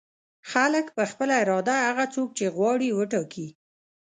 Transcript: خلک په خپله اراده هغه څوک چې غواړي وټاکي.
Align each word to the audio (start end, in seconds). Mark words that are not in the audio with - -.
خلک 0.51 0.85
په 0.95 1.03
خپله 1.11 1.33
اراده 1.43 1.75
هغه 1.87 2.05
څوک 2.13 2.29
چې 2.37 2.45
غواړي 2.55 2.89
وټاکي. 2.93 3.47